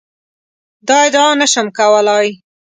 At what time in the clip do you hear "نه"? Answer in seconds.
1.41-1.47